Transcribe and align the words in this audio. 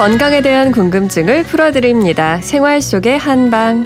건강에 0.00 0.40
대한 0.40 0.72
궁금증을 0.72 1.44
풀어드립니다. 1.44 2.40
생활 2.40 2.80
속의 2.80 3.18
한방. 3.18 3.84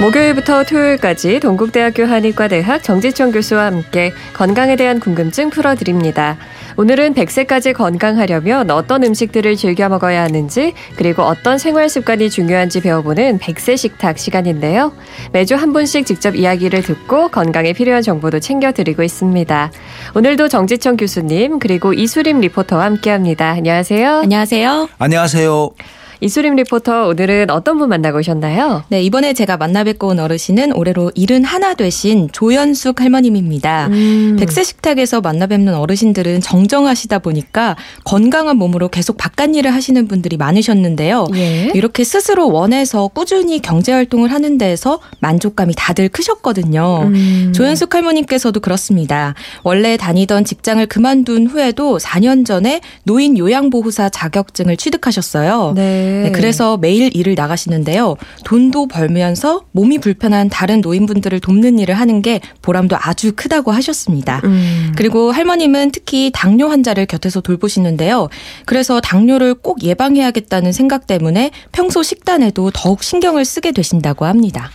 목요일부터 0.00 0.64
토요일까지 0.64 1.40
동국대학교 1.40 2.06
한의과대학 2.06 2.82
정지청 2.82 3.30
교수와 3.30 3.66
함께 3.66 4.14
건강에 4.32 4.74
대한 4.76 4.98
궁금증 4.98 5.50
풀어드립니다. 5.50 6.38
오늘은 6.76 7.14
100세까지 7.14 7.72
건강하려면 7.72 8.70
어떤 8.70 9.02
음식들을 9.02 9.56
즐겨 9.56 9.88
먹어야 9.88 10.22
하는지 10.22 10.74
그리고 10.96 11.22
어떤 11.22 11.58
생활 11.58 11.88
습관이 11.88 12.30
중요한지 12.30 12.80
배워보는 12.80 13.38
100세 13.38 13.76
식탁 13.76 14.18
시간인데요. 14.18 14.92
매주 15.32 15.54
한 15.54 15.72
분씩 15.72 16.06
직접 16.06 16.34
이야기를 16.36 16.82
듣고 16.82 17.28
건강에 17.28 17.72
필요한 17.72 18.02
정보도 18.02 18.40
챙겨드리고 18.40 19.02
있습니다. 19.02 19.72
오늘도 20.14 20.48
정지청 20.48 20.96
교수님 20.96 21.58
그리고 21.58 21.92
이수림 21.92 22.40
리포터와 22.40 22.84
함께합니다. 22.84 23.50
안녕하세요. 23.50 24.18
안녕하세요. 24.18 24.88
안녕하세요. 24.98 26.05
이수림 26.20 26.56
리포터 26.56 27.08
오늘은 27.08 27.50
어떤 27.50 27.78
분 27.78 27.88
만나고 27.88 28.18
오셨나요? 28.18 28.84
네, 28.88 29.02
이번에 29.02 29.34
제가 29.34 29.56
만나 29.56 29.84
뵙고 29.84 30.08
온 30.08 30.18
어르신은 30.18 30.72
올해로 30.74 31.12
일흔 31.14 31.44
하나 31.44 31.74
되신 31.74 32.30
조연숙 32.32 33.00
할머님입니다. 33.00 33.88
음. 33.88 34.36
백세 34.38 34.64
식탁에서 34.64 35.20
만나 35.20 35.46
뵙는 35.46 35.74
어르신들은 35.74 36.40
정정하시다 36.40 37.18
보니까 37.18 37.76
건강한 38.04 38.56
몸으로 38.56 38.88
계속 38.88 39.16
바깥 39.16 39.54
일을 39.54 39.74
하시는 39.74 40.08
분들이 40.08 40.36
많으셨는데요. 40.36 41.26
예. 41.34 41.70
이렇게 41.74 42.04
스스로 42.04 42.50
원해서 42.50 43.08
꾸준히 43.08 43.60
경제 43.60 43.92
활동을 43.92 44.32
하는 44.32 44.58
데에서 44.58 45.00
만족감이 45.20 45.74
다들 45.76 46.08
크셨거든요. 46.08 47.10
음. 47.12 47.52
조연숙 47.54 47.94
할머님께서도 47.94 48.60
그렇습니다. 48.60 49.34
원래 49.62 49.96
다니던 49.96 50.44
직장을 50.44 50.84
그만둔 50.86 51.46
후에도 51.46 51.98
4년 51.98 52.46
전에 52.46 52.80
노인 53.04 53.36
요양보호사 53.36 54.08
자격증을 54.08 54.76
취득하셨어요. 54.76 55.72
네. 55.76 56.05
네. 56.06 56.32
그래서 56.32 56.76
매일 56.76 57.14
일을 57.14 57.34
나가시는데요. 57.34 58.16
돈도 58.44 58.88
벌면서 58.88 59.64
몸이 59.72 59.98
불편한 59.98 60.48
다른 60.48 60.80
노인분들을 60.80 61.40
돕는 61.40 61.78
일을 61.78 61.94
하는 61.94 62.22
게 62.22 62.40
보람도 62.62 62.96
아주 62.98 63.32
크다고 63.34 63.72
하셨습니다. 63.72 64.40
음. 64.44 64.92
그리고 64.96 65.32
할머님은 65.32 65.92
특히 65.92 66.30
당뇨 66.32 66.68
환자를 66.68 67.06
곁에서 67.06 67.40
돌보시는데요. 67.40 68.28
그래서 68.64 69.00
당뇨를 69.00 69.54
꼭 69.54 69.82
예방해야겠다는 69.82 70.72
생각 70.72 71.06
때문에 71.06 71.50
평소 71.72 72.02
식단에도 72.02 72.70
더욱 72.72 73.02
신경을 73.02 73.44
쓰게 73.44 73.72
되신다고 73.72 74.24
합니다. 74.24 74.70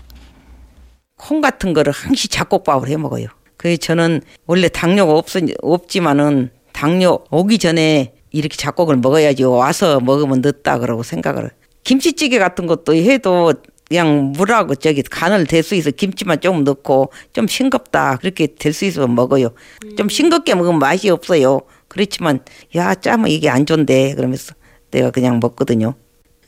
콩 1.17 1.41
같은 1.41 1.73
거를 1.73 1.93
항시 1.93 2.27
잡곡밥을 2.29 2.89
해 2.89 2.97
먹어요. 2.97 3.27
그래서 3.57 3.77
저는 3.77 4.21
원래 4.47 4.67
당뇨가 4.69 5.13
없, 5.13 5.27
없지만은 5.61 6.49
당뇨 6.73 7.19
오기 7.29 7.59
전에 7.59 8.13
이렇게 8.31 8.55
잡곡을 8.57 8.97
먹어야지 8.97 9.43
와서 9.43 9.99
먹으면 9.99 10.41
늦다 10.41 10.79
그러고 10.79 11.03
생각을 11.03 11.51
김치찌개 11.83 12.39
같은 12.39 12.67
것도 12.67 12.95
해도 12.95 13.53
그냥 13.87 14.31
물하고 14.31 14.75
저기 14.75 15.01
간을 15.03 15.45
댈수 15.47 15.75
있어 15.75 15.91
김치만 15.91 16.39
좀 16.39 16.63
넣고 16.63 17.11
좀 17.33 17.47
싱겁다 17.47 18.17
그렇게 18.17 18.47
될 18.47 18.73
수 18.73 18.85
있으면 18.85 19.15
먹어요 19.15 19.49
좀 19.97 20.07
싱겁게 20.07 20.55
먹으면 20.55 20.79
맛이 20.79 21.09
없어요 21.09 21.61
그렇지만 21.89 22.39
야 22.75 22.95
짜면 22.95 23.27
이게 23.29 23.49
안 23.49 23.65
좋은데 23.65 24.15
그러면서 24.15 24.53
내가 24.91 25.11
그냥 25.11 25.39
먹거든요 25.41 25.95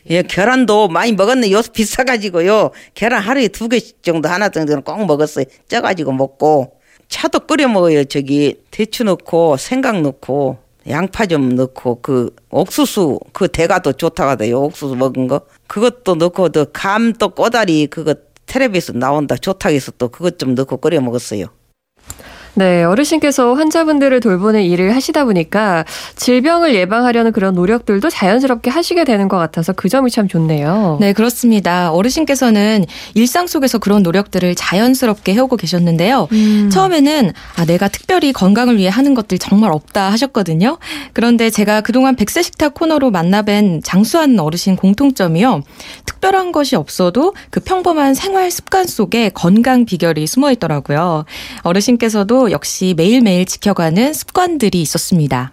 예, 0.09 0.21
계란도 0.21 0.89
많이 0.89 1.13
먹었네. 1.13 1.49
요새 1.51 1.71
비싸가지고요. 1.71 2.71
계란 2.93 3.21
하루에 3.21 3.47
두 3.47 3.69
개 3.69 3.79
정도 4.01 4.27
하나 4.27 4.49
정도는 4.49 4.81
꼭 4.83 5.05
먹었어요. 5.05 5.45
쪄가지고 5.69 6.11
먹고. 6.11 6.73
차도 7.07 7.39
끓여 7.47 7.69
먹어요. 7.69 8.03
저기 8.03 8.57
대추 8.69 9.05
넣고 9.05 9.55
생강 9.55 10.03
넣고 10.03 10.57
양파 10.89 11.25
좀 11.25 11.55
넣고 11.55 11.99
그 12.01 12.35
옥수수 12.49 13.19
그 13.31 13.47
대가도 13.47 13.93
좋다고 13.93 14.31
하대요. 14.31 14.61
옥수수 14.63 14.95
먹은 14.95 15.27
거. 15.27 15.41
그것도 15.67 16.15
넣고 16.15 16.49
또 16.49 16.65
감 16.73 17.13
또 17.13 17.29
꼬다리 17.29 17.87
그거 17.87 18.15
텔레비에서 18.45 18.93
나온다 18.93 19.35
좋다고 19.37 19.73
해서 19.73 19.91
또 19.97 20.09
그것 20.09 20.37
좀 20.39 20.55
넣고 20.55 20.77
끓여 20.77 20.99
먹었어요. 21.01 21.47
네, 22.55 22.83
어르신께서 22.83 23.55
환자분들을 23.55 24.19
돌보는 24.19 24.61
일을 24.61 24.95
하시다 24.95 25.25
보니까 25.25 25.85
질병을 26.15 26.75
예방하려는 26.75 27.31
그런 27.31 27.55
노력들도 27.55 28.09
자연스럽게 28.09 28.69
하시게 28.69 29.05
되는 29.05 29.27
것 29.27 29.37
같아서 29.37 29.73
그 29.73 29.89
점이 29.89 30.11
참 30.11 30.27
좋네요. 30.27 30.97
네, 31.01 31.13
그렇습니다. 31.13 31.91
어르신께서는 31.91 32.85
일상 33.15 33.47
속에서 33.47 33.79
그런 33.79 34.03
노력들을 34.03 34.53
자연스럽게 34.53 35.33
해오고 35.33 35.57
계셨는데요. 35.57 36.27
음. 36.31 36.69
처음에는 36.71 37.33
아, 37.57 37.65
내가 37.65 37.87
특별히 37.87 38.31
건강을 38.31 38.77
위해 38.77 38.89
하는 38.89 39.15
것들 39.15 39.39
정말 39.39 39.71
없다 39.71 40.11
하셨거든요. 40.11 40.77
그런데 41.13 41.49
제가 41.49 41.81
그동안 41.81 42.15
백세 42.15 42.43
식탁 42.43 42.75
코너로 42.75 43.11
만나뵌 43.11 43.81
장수한 43.83 44.39
어르신 44.39 44.75
공통점이요. 44.75 45.63
특별한 46.05 46.51
것이 46.51 46.75
없어도 46.75 47.33
그 47.49 47.59
평범한 47.59 48.13
생활 48.13 48.51
습관 48.51 48.85
속에 48.85 49.29
건강 49.29 49.85
비결이 49.85 50.27
숨어 50.27 50.51
있더라고요. 50.51 51.25
어르신께서도 51.63 52.42
역시 52.51 52.93
매일매일 52.95 53.45
지켜가는 53.45 54.13
습관들이 54.13 54.81
있었습니다. 54.81 55.51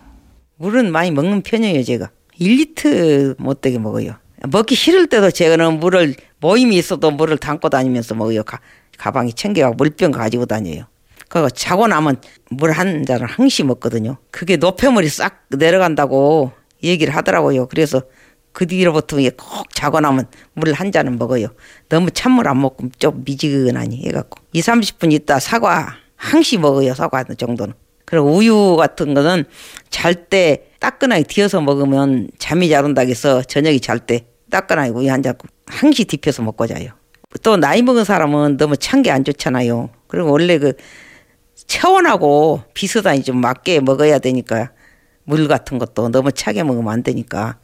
물은 0.57 0.93
많이 0.93 1.11
먹는 1.11 1.43
편이에요, 1.43 1.83
제가. 1.85 2.11
1리터 2.41 3.41
못 3.41 3.61
되게 3.61 3.79
먹어요. 3.79 4.17
먹기 4.49 4.75
싫을 4.75 5.07
때도 5.09 5.31
제가는 5.31 5.81
물을 5.81 6.15
모임이 6.41 6.77
있어도 6.77 7.11
물을 7.11 7.37
담고 7.37 7.69
다니면서 7.69 8.15
먹어요. 8.15 8.43
가, 8.43 8.61
가방에 8.99 9.33
챙겨가고 9.33 9.75
물병 9.77 10.11
가지고 10.11 10.47
다녀요. 10.47 10.85
그거 11.29 11.49
자고 11.51 11.87
나면 11.87 12.21
물 12.51 12.73
한 12.73 13.05
잔을 13.05 13.27
항시 13.27 13.63
먹거든요. 13.65 14.17
그게 14.31 14.57
노폐물이 14.57 15.09
싹 15.09 15.45
내려간다고 15.51 16.53
얘기를 16.83 17.15
하더라고요. 17.15 17.67
그래서 17.69 18.03
그 18.53 18.67
뒤로부터 18.67 19.17
꼭 19.37 19.73
자고 19.75 20.01
나면 20.01 20.27
물 20.55 20.73
한 20.73 20.91
잔은 20.91 21.19
먹어요. 21.19 21.49
너무 21.89 22.11
찬물 22.11 22.49
안 22.49 22.61
먹고 22.61 22.89
좀 22.99 23.23
미지근하니 23.25 24.05
해갖고. 24.07 24.41
2, 24.53 24.61
30분 24.61 25.13
있다 25.13 25.39
사과 25.39 25.95
항시 26.21 26.59
먹어요 26.59 26.95
사과 26.95 27.25
정도는. 27.25 27.73
그리고 28.05 28.27
우유 28.37 28.77
같은 28.77 29.15
거는 29.15 29.45
잘 29.89 30.15
때 30.29 30.65
따끈하게 30.81 31.25
뒤어서 31.25 31.61
먹으면 31.61 32.29
잠이 32.39 32.69
잘 32.69 32.85
온다고 32.85 33.09
해서 33.09 33.43
저녁에 33.43 33.79
잘 33.79 33.99
때 34.01 34.27
따끈하게 34.51 34.91
우유 34.91 35.11
한 35.11 35.23
잔 35.23 35.35
항시 35.67 36.05
뒤펴서 36.05 36.43
먹고 36.43 36.67
자요. 36.67 36.91
또 37.43 37.57
나이 37.57 37.81
먹은 37.83 38.05
사람은 38.05 38.57
너무 38.59 38.77
찬 38.77 39.03
게 39.03 39.11
안 39.11 39.25
좋잖아요. 39.25 39.89
그리고 40.09 40.31
원래 40.33 40.59
그 40.59 40.75
체온하고 41.67 42.63
비슷하니 42.75 43.23
좀 43.23 43.41
맞게 43.41 43.81
먹어야 43.81 44.19
되니까 44.19 44.73
물 45.25 45.47
같은 45.49 45.79
것도 45.79 46.09
너무 46.11 46.33
차게 46.33 46.65
먹으면 46.65 46.93
안 46.93 47.03
되니까 47.03 47.59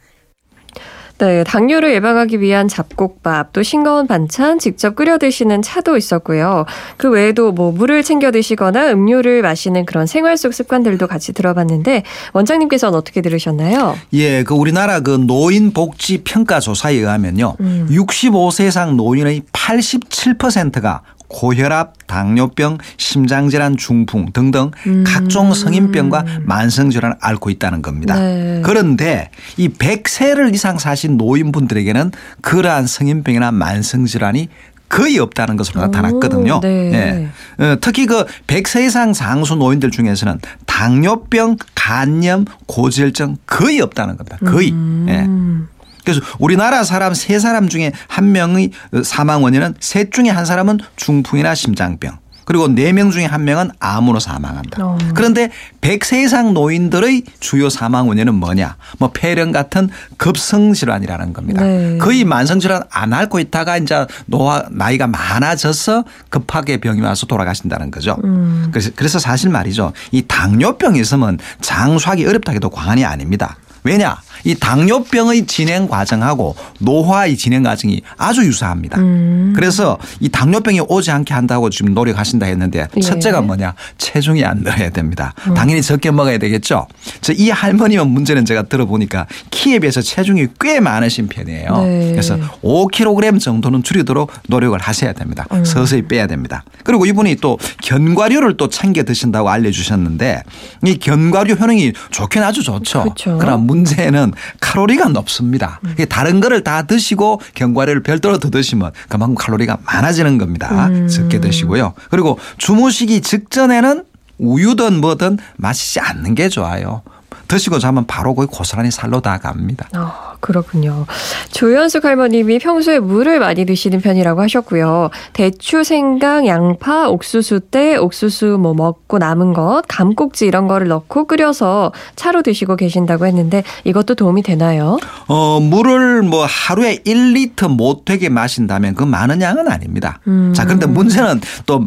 네, 1.19 1.43
당뇨를 1.43 1.93
예방하기 1.93 2.41
위한 2.41 2.67
잡곡밥, 2.67 3.51
또 3.51 3.63
싱거운 3.63 4.05
반찬, 4.05 4.59
직접 4.59 4.95
끓여 4.95 5.17
드시는 5.17 5.63
차도 5.63 5.97
있었고요. 5.97 6.65
그 6.97 7.09
외에도 7.09 7.51
뭐 7.51 7.71
물을 7.71 8.03
챙겨 8.03 8.29
드시거나 8.31 8.91
음료를 8.91 9.41
마시는 9.41 9.85
그런 9.85 10.05
생활 10.05 10.37
속 10.37 10.53
습관들도 10.53 11.07
같이 11.07 11.33
들어봤는데 11.33 12.03
원장님께서는 12.33 12.97
어떻게 12.97 13.21
들으셨나요? 13.21 13.97
예, 14.13 14.43
그 14.43 14.53
우리나라 14.53 14.99
그 14.99 15.11
노인 15.11 15.73
복지 15.73 16.19
평가 16.23 16.59
조사에 16.59 16.93
의하면요. 16.93 17.55
음. 17.61 17.87
65세 17.89 18.67
이상 18.67 18.95
노인의 18.95 19.41
87%가 19.51 21.01
고혈압, 21.27 22.07
당뇨병, 22.07 22.77
심장질환, 22.97 23.77
중풍 23.77 24.31
등등 24.33 24.71
음. 24.87 25.03
각종 25.05 25.53
성인병과 25.53 26.25
만성질환을 26.43 27.17
앓고 27.19 27.49
있다는 27.49 27.81
겁니다. 27.81 28.17
네. 28.19 28.61
그런데 28.63 29.29
이 29.57 29.67
100세를 29.69 30.53
이상 30.53 30.77
사신 30.77 31.17
노인분들에게는 31.17 32.11
그러한 32.41 32.87
성인병이나 32.87 33.51
만성질환이 33.51 34.49
거의 34.89 35.19
없다는 35.19 35.57
것으로 35.57 35.81
나타났거든요. 35.81 36.61
네. 36.61 37.29
예. 37.59 37.63
어, 37.63 37.77
특히 37.81 38.05
그 38.05 38.25
100세 38.47 38.85
이상 38.85 39.13
상수 39.13 39.55
노인들 39.55 39.91
중에서는 39.91 40.39
당뇨병, 40.65 41.57
간염, 41.75 42.45
고지혈증 42.67 43.37
거의 43.45 43.81
없다는 43.81 44.15
겁니다. 44.15 44.37
거의. 44.45 44.71
음. 44.71 45.05
예. 45.09 45.76
그래서 46.13 46.21
우리나라 46.39 46.83
사람 46.83 47.13
세 47.13 47.37
사람 47.39 47.67
중에 47.67 47.91
한 48.07 48.31
명의 48.31 48.71
사망 49.03 49.43
원인은 49.43 49.75
셋 49.81 50.11
중에 50.11 50.29
한 50.29 50.45
사람은 50.45 50.79
중풍이나 50.95 51.53
심장병. 51.53 52.17
그리고 52.45 52.69
네 52.69 52.93
명 52.93 53.11
중에 53.11 53.25
한 53.25 53.43
명은 53.43 53.71
암으로 53.77 54.21
사망한다. 54.21 54.81
어. 54.81 54.97
그런데 55.13 55.49
100세 55.81 56.23
이상 56.23 56.53
노인들의 56.53 57.23
주요 57.41 57.69
사망 57.69 58.07
원인은 58.07 58.35
뭐냐? 58.35 58.77
뭐 58.99 59.11
폐렴 59.13 59.51
같은 59.51 59.89
급성 60.15 60.71
질환이라는 60.71 61.33
겁니다. 61.33 61.61
네. 61.61 61.97
거의 61.97 62.23
만성 62.23 62.61
질환 62.61 62.83
안 62.89 63.11
앓고 63.11 63.39
있다가 63.39 63.75
이제 63.75 64.05
노화 64.27 64.63
나이가 64.71 65.07
많아져서 65.07 66.05
급하게 66.29 66.77
병이 66.77 67.01
와서 67.01 67.25
돌아가신다는 67.25 67.91
거죠. 67.91 68.15
음. 68.23 68.69
그래서 68.71 68.91
그래서 68.95 69.19
사실 69.19 69.49
말이죠. 69.49 69.91
이 70.11 70.23
당뇨병이 70.25 71.01
있으면 71.01 71.39
장수하기 71.59 72.25
어렵다 72.25 72.53
해도 72.53 72.69
과언이 72.69 73.03
아닙니다. 73.03 73.57
왜냐? 73.83 74.17
이 74.43 74.55
당뇨병의 74.55 75.45
진행 75.47 75.87
과정하고 75.87 76.55
노화의 76.79 77.37
진행 77.37 77.63
과정이 77.63 78.01
아주 78.17 78.41
유사합니다. 78.45 78.99
음. 78.99 79.53
그래서 79.55 79.97
이 80.19 80.27
당뇨병이 80.29 80.81
오지 80.87 81.11
않게 81.11 81.33
한다고 81.33 81.69
지금 81.69 81.93
노력하신다 81.93 82.45
했는데 82.45 82.87
예. 82.95 82.99
첫째가 83.01 83.41
뭐냐 83.41 83.73
체중이 83.97 84.43
안 84.43 84.63
늘어야 84.63 84.89
됩니다. 84.89 85.33
음. 85.47 85.53
당연히 85.53 85.81
적게 85.81 86.11
먹어야 86.11 86.37
되겠죠. 86.37 86.87
저 87.21 87.37
이 87.37 87.51
할머니만 87.51 88.07
문제는 88.09 88.45
제가 88.45 88.63
들어보니까 88.63 89.27
키에 89.51 89.77
비해서 89.79 90.01
체중이 90.01 90.47
꽤 90.59 90.79
많으신 90.79 91.27
편이에요. 91.27 91.77
네. 91.83 92.11
그래서 92.11 92.35
5kg 92.63 93.39
정도는 93.39 93.83
줄이도록 93.83 94.31
노력을 94.47 94.77
하셔야 94.79 95.13
됩니다. 95.13 95.45
음. 95.51 95.63
서서히 95.63 96.01
빼야 96.07 96.25
됩니다. 96.25 96.63
그리고 96.83 97.05
이분이 97.05 97.35
또 97.35 97.59
견과류를 97.83 98.57
또 98.57 98.69
챙겨 98.69 99.03
드신다고 99.03 99.49
알려주셨는데 99.49 100.41
이 100.85 100.97
견과류 100.97 101.53
효능이 101.55 101.93
좋긴 102.09 102.41
아주 102.41 102.63
좋죠. 102.63 103.03
그렇죠. 103.03 103.37
그러나 103.39 103.57
문제는 103.57 104.26
칼로리가 104.59 105.09
높습니다. 105.09 105.79
음. 105.85 105.95
다른 106.09 106.39
거를 106.39 106.63
다 106.63 106.83
드시고 106.83 107.41
견과류를 107.55 108.03
별도로 108.03 108.37
더 108.39 108.49
드시면 108.49 108.91
그만큼 109.09 109.35
칼로리가 109.35 109.77
많아지는 109.85 110.37
겁니다. 110.37 110.87
음. 110.87 111.07
적게 111.07 111.39
드시고요. 111.39 111.93
그리고 112.09 112.39
주무시기 112.57 113.21
직전에는 113.21 114.03
우유든 114.39 115.01
뭐든 115.01 115.37
마시지 115.55 115.99
않는 115.99 116.35
게 116.35 116.49
좋아요. 116.49 117.01
드시고 117.47 117.79
자면 117.79 118.05
바로 118.05 118.35
거의 118.35 118.47
고스란히 118.47 118.91
살로 118.91 119.21
다 119.21 119.37
갑니다. 119.37 119.87
아, 119.93 120.35
그렇군요. 120.39 121.05
조현숙 121.51 122.05
할머님이 122.05 122.59
평소에 122.59 122.99
물을 122.99 123.39
많이 123.39 123.65
드시는 123.65 124.01
편이라고 124.01 124.41
하셨고요. 124.41 125.09
대추, 125.33 125.83
생강, 125.83 126.45
양파, 126.47 127.07
옥수수 127.09 127.61
때 127.71 127.95
옥수수 127.97 128.57
뭐 128.59 128.73
먹고 128.73 129.17
남은 129.17 129.53
것, 129.53 129.83
감꼭지 129.87 130.45
이런 130.45 130.67
거를 130.67 130.87
넣고 130.87 131.25
끓여서 131.25 131.91
차로 132.15 132.43
드시고 132.43 132.75
계신다고 132.75 133.25
했는데 133.25 133.63
이것도 133.83 134.15
도움이 134.15 134.43
되나요? 134.43 134.97
어, 135.27 135.59
물을 135.59 136.21
뭐 136.23 136.45
하루에 136.45 136.97
1리터 137.05 137.69
못 137.69 138.05
되게 138.05 138.29
마신다면 138.29 138.95
그 138.95 139.03
많은 139.03 139.41
양은 139.41 139.67
아닙니다. 139.69 140.19
음. 140.27 140.53
자, 140.53 140.65
그런데 140.65 140.85
문제는 140.85 141.41
또 141.65 141.85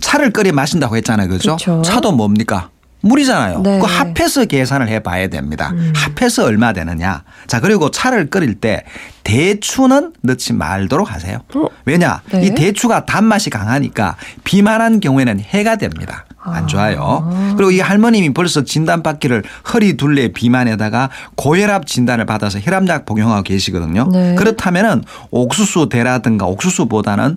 차를 0.00 0.32
끓여 0.32 0.52
마신다고 0.52 0.96
했잖아요. 0.96 1.28
그죠? 1.28 1.56
차도 1.84 2.12
뭡니까? 2.12 2.70
물이잖아요. 3.02 3.60
네. 3.60 3.78
그 3.78 3.86
합해서 3.86 4.44
계산을 4.44 4.88
해 4.88 5.00
봐야 5.00 5.28
됩니다. 5.28 5.70
음. 5.72 5.92
합해서 5.94 6.44
얼마 6.44 6.72
되느냐. 6.72 7.24
자, 7.46 7.60
그리고 7.60 7.90
차를 7.90 8.30
끓일 8.30 8.54
때 8.54 8.84
대추는 9.24 10.14
넣지 10.22 10.52
말도록 10.52 11.12
하세요. 11.12 11.38
어? 11.54 11.66
왜냐? 11.84 12.22
네. 12.30 12.46
이 12.46 12.54
대추가 12.54 13.04
단맛이 13.04 13.50
강하니까 13.50 14.16
비만한 14.44 15.00
경우에는 15.00 15.40
해가 15.40 15.76
됩니다. 15.76 16.24
안 16.44 16.66
좋아요. 16.66 17.22
아. 17.24 17.54
그리고 17.56 17.70
이 17.70 17.80
할머님이 17.80 18.34
벌써 18.34 18.64
진단받기를 18.64 19.44
허리 19.72 19.96
둘레 19.96 20.28
비만에다가 20.32 21.10
고혈압 21.36 21.86
진단을 21.86 22.26
받아서 22.26 22.58
혈압약 22.58 23.04
복용하고 23.04 23.42
계시거든요. 23.42 24.08
네. 24.12 24.34
그렇다면은 24.34 25.04
옥수수 25.30 25.88
대라든가 25.88 26.46
옥수수보다는 26.46 27.36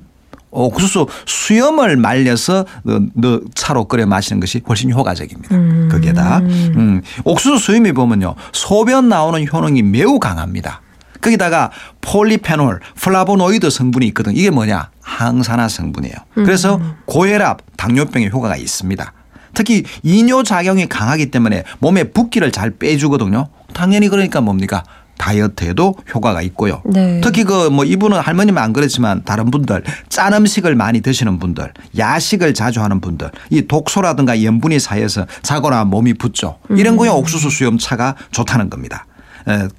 옥수수 0.55 1.07
수염을 1.25 1.97
말려서 1.97 2.65
너 3.13 3.41
차로 3.53 3.85
끓여 3.85 4.05
마시는 4.05 4.39
것이 4.39 4.61
훨씬 4.67 4.91
효과적입니다. 4.91 5.55
음. 5.55 5.89
거기에다 5.91 6.39
음. 6.39 7.01
옥수수 7.23 7.57
수염이 7.59 7.91
보면요 7.91 8.35
소변 8.53 9.09
나오는 9.09 9.45
효능이 9.51 9.83
매우 9.83 10.19
강합니다. 10.19 10.81
거기다가 11.21 11.71
폴리페놀, 12.01 12.79
플라보노이드 12.95 13.69
성분이 13.71 14.05
있거든. 14.07 14.35
이게 14.35 14.51
뭐냐? 14.51 14.91
항산화 15.01 15.67
성분이에요. 15.69 16.15
그래서 16.35 16.75
음. 16.75 16.93
고혈압, 17.05 17.61
당뇨병에 17.77 18.29
효과가 18.29 18.57
있습니다. 18.57 19.13
특히 19.55 19.83
이뇨 20.03 20.43
작용이 20.43 20.87
강하기 20.87 21.31
때문에 21.31 21.63
몸에 21.79 22.03
붓기를 22.03 22.51
잘 22.51 22.71
빼주거든요. 22.71 23.47
당연히 23.73 24.07
그러니까 24.09 24.41
뭡니까? 24.41 24.83
다이어트에도 25.17 25.95
효과가 26.13 26.41
있고요. 26.43 26.81
네. 26.85 27.21
특히 27.23 27.43
그 27.43 27.65
뭐 27.69 27.83
이분은 27.83 28.19
할머님은 28.19 28.61
안 28.61 28.73
그렇지만 28.73 29.23
다른 29.25 29.49
분들 29.51 29.83
짠 30.09 30.33
음식을 30.33 30.75
많이 30.75 31.01
드시는 31.01 31.39
분들 31.39 31.71
야식을 31.97 32.53
자주 32.53 32.81
하는 32.81 33.01
분들 33.01 33.31
이 33.49 33.67
독소라든가 33.67 34.43
염분이 34.43 34.79
쌓여서 34.79 35.25
자거나 35.41 35.83
몸이 35.85 36.13
붓죠. 36.13 36.57
이런 36.69 36.95
거에 36.97 37.09
음. 37.09 37.15
옥수수 37.15 37.49
수염차가 37.49 38.15
좋다는 38.31 38.69
겁니다. 38.69 39.05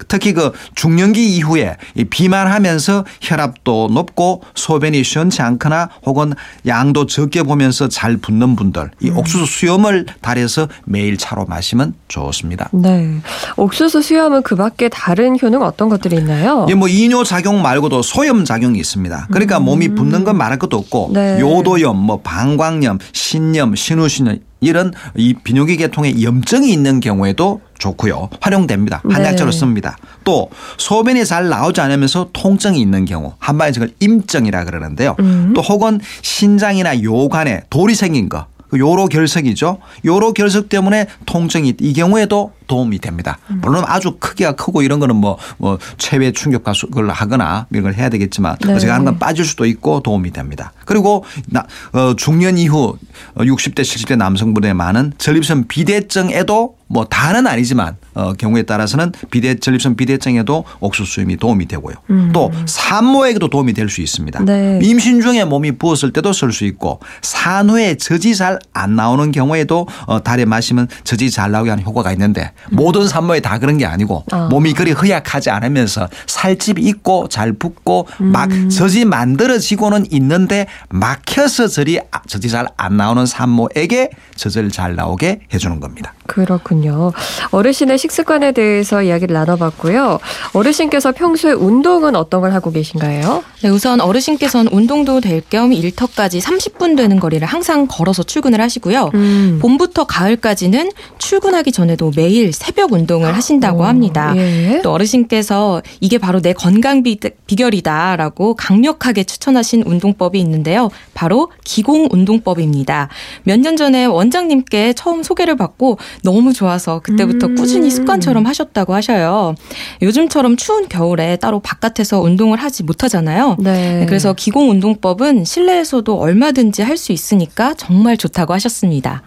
특히 0.07 0.33
그 0.33 0.51
중년기 0.75 1.35
이후에 1.35 1.77
비만하면서 2.09 3.05
혈압도 3.21 3.89
높고 3.91 4.43
소변이 4.55 5.03
시원치 5.03 5.41
않거나 5.41 5.89
혹은 6.05 6.33
양도 6.65 7.05
적게 7.05 7.43
보면서 7.43 7.87
잘 7.87 8.17
붓는 8.17 8.55
분들 8.55 8.91
이 9.01 9.09
음. 9.09 9.17
옥수수 9.17 9.45
수염을 9.45 10.05
달여서 10.21 10.67
매일 10.85 11.17
차로 11.17 11.45
마시면 11.45 11.93
좋습니다. 12.07 12.69
네. 12.71 13.19
옥수수 13.55 14.01
수염은 14.01 14.43
그 14.43 14.55
밖에 14.55 14.89
다른 14.89 15.37
효능 15.41 15.61
어떤 15.61 15.89
것들이 15.89 16.17
있나요? 16.17 16.65
예, 16.69 16.73
뭐 16.73 16.87
이뇨 16.87 17.23
작용 17.23 17.61
말고도 17.61 18.01
소염 18.01 18.45
작용이 18.45 18.79
있습니다. 18.79 19.27
그러니까 19.31 19.57
음. 19.57 19.65
몸이 19.65 19.89
붓는 19.89 20.23
건 20.23 20.37
말할 20.37 20.59
것도 20.59 20.77
없고 20.77 21.11
네. 21.13 21.39
요도염, 21.39 21.97
뭐 21.97 22.21
방광염, 22.21 22.99
신염, 23.11 23.75
신우신염 23.75 24.39
이런 24.59 24.91
이 25.15 25.33
비뇨기 25.33 25.77
계통에 25.77 26.21
염증이 26.21 26.71
있는 26.71 26.99
경우에도 26.99 27.61
좋고요. 27.77 28.29
활용됩니다. 28.41 29.01
한약재로 29.09 29.51
네. 29.51 29.57
씁니다. 29.57 29.97
또 30.23 30.49
소변이 30.77 31.25
잘 31.25 31.49
나오지 31.49 31.81
않으면서 31.81 32.29
통증이 32.33 32.79
있는 32.79 33.05
경우 33.05 33.33
한마디로 33.39 33.73
저걸 33.73 33.95
임증이라 33.99 34.65
그러는데요. 34.65 35.15
음. 35.19 35.53
또 35.55 35.61
혹은 35.61 35.99
신장이나 36.21 37.03
요관에 37.03 37.61
돌이 37.69 37.95
생긴 37.95 38.29
거그 38.29 38.79
요로 38.79 39.07
결석이죠. 39.07 39.77
요로 40.05 40.33
결석 40.33 40.69
때문에 40.69 41.07
통증이 41.25 41.75
이 41.79 41.93
경우에도 41.93 42.51
도움이 42.67 42.99
됩니다. 42.99 43.39
음. 43.49 43.59
물론 43.61 43.83
아주 43.87 44.17
크기가 44.19 44.51
크고 44.53 44.81
이런 44.81 44.99
거는 44.99 45.15
뭐, 45.15 45.37
뭐 45.57 45.77
체외 45.97 46.31
충격 46.31 46.63
가속을 46.63 47.09
하거나 47.09 47.65
이런 47.71 47.83
걸 47.83 47.93
해야 47.95 48.09
되겠지만 48.09 48.57
네. 48.65 48.77
제가 48.79 48.93
하는 48.93 49.05
건 49.05 49.19
빠질 49.19 49.45
수도 49.45 49.65
있고 49.65 50.01
도움이 50.01 50.31
됩니다. 50.31 50.73
그리고 50.85 51.23
나, 51.47 51.65
어, 51.93 52.13
중년 52.15 52.57
이후 52.57 52.97
60대 53.37 53.81
70대 53.81 54.17
남성분의 54.17 54.73
많은 54.73 55.13
전립선 55.17 55.67
비대증에도 55.67 56.75
뭐 56.89 57.03
다는 57.03 57.47
아니지만 57.47 57.97
어, 58.13 58.31
경우에 58.33 58.63
따라서는 58.63 59.11
비대 59.29 59.55
전립선 59.55 59.95
비대증에도 59.97 60.63
옥수수 60.79 61.11
수염이 61.11 61.35
도움이 61.35 61.67
되고요. 61.67 61.95
음. 62.09 62.31
또 62.33 62.51
산모에게도 62.65 63.49
도움이 63.49 63.73
될 63.73 63.87
수 63.89 64.01
있습니다. 64.01 64.43
네. 64.43 64.79
임신 64.83 65.21
중에 65.21 65.45
몸이 65.45 65.77
부었을 65.77 66.11
때도 66.11 66.33
쓸 66.33 66.51
수 66.51 66.65
있고 66.65 66.99
산후에 67.21 67.95
젖이 67.95 68.35
잘 68.35 68.59
안 68.73 68.95
나오는 68.95 69.31
경우에도 69.31 69.87
어, 70.05 70.21
달에 70.21 70.45
마시면 70.45 70.87
젖이 71.03 71.29
잘 71.31 71.51
나오게 71.51 71.69
하는 71.69 71.83
효과가 71.83 72.11
있는데 72.13 72.41
음. 72.41 72.56
모든 72.71 73.07
산모에 73.07 73.39
다 73.39 73.57
그런 73.59 73.77
게 73.77 73.85
아니고 73.85 74.23
어. 74.31 74.47
몸이 74.49 74.73
그리 74.73 74.91
허약하지 74.91 75.49
않으면서 75.49 76.07
살집이 76.25 76.81
있고 76.83 77.27
잘 77.29 77.53
붓고 77.53 78.07
음. 78.21 78.31
막 78.31 78.49
젖이 78.69 79.05
만들어지고는 79.05 80.07
있는데 80.11 80.67
막혀서 80.89 81.67
젖이 81.67 81.99
젖이 82.27 82.49
잘 82.49 82.67
안 82.77 82.97
나오는 82.97 83.25
산모에게 83.25 84.09
젖을 84.35 84.71
잘 84.71 84.95
나오게 84.95 85.41
해주는 85.53 85.79
겁니다. 85.79 86.13
그렇군요. 86.27 87.11
어르신의 87.51 87.97
식습관에 87.97 88.51
대해서 88.51 89.01
이야기를 89.01 89.33
나눠봤고요. 89.33 90.19
어르신께서 90.53 91.11
평소에 91.13 91.53
운동은 91.53 92.15
어떤 92.15 92.41
걸 92.41 92.53
하고 92.53 92.71
계신가요? 92.71 93.43
네, 93.63 93.69
우선 93.69 94.01
어르신께서는 94.01 94.71
운동도 94.71 95.21
될 95.21 95.37
겸 95.49 95.71
일터까지 95.71 96.39
30분 96.39 96.97
되는 96.97 97.19
거리를 97.21 97.47
항상 97.47 97.87
걸어서 97.87 98.21
출근을 98.23 98.59
하시고요. 98.59 99.11
음. 99.13 99.59
봄부터 99.61 100.03
가을까지는 100.05 100.91
출근하기 101.19 101.71
전에도 101.71 102.11
매일 102.15 102.46
새벽 102.51 102.93
운동을 102.93 103.35
하신다고 103.35 103.81
오, 103.81 103.83
합니다. 103.85 104.33
예. 104.37 104.81
또 104.83 104.91
어르신께서 104.91 105.81
이게 106.01 106.17
바로 106.17 106.41
내 106.41 106.53
건강 106.53 107.03
비 107.03 107.17
결이다라고 107.55 108.55
강력하게 108.55 109.23
추천하신 109.23 109.83
운동법이 109.85 110.39
있는데요. 110.39 110.89
바로 111.13 111.51
기공 111.63 112.07
운동법입니다. 112.11 113.09
몇 113.43 113.57
년 113.59 113.75
전에 113.75 114.05
원장님께 114.05 114.93
처음 114.93 115.23
소개를 115.23 115.55
받고 115.55 115.97
너무 116.23 116.53
좋아서 116.53 116.99
그때부터 116.99 117.47
음. 117.47 117.55
꾸준히 117.55 117.89
습관처럼 117.89 118.45
하셨다고 118.45 118.93
하셔요. 118.93 119.55
요즘처럼 120.01 120.57
추운 120.57 120.87
겨울에 120.87 121.35
따로 121.37 121.59
바깥에서 121.59 122.21
운동을 122.21 122.57
하지 122.59 122.83
못하잖아요. 122.83 123.57
네. 123.59 124.05
그래서 124.07 124.33
기공 124.33 124.69
운동법은 124.69 125.43
실내에서도 125.45 126.15
얼마든지 126.17 126.81
할 126.83 126.97
수 126.97 127.11
있으니까 127.11 127.75
정말 127.75 128.17
좋다고 128.17 128.53
하셨습니다. 128.53 129.21